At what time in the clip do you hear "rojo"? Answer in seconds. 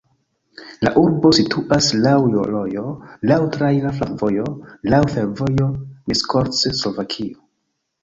2.37-2.87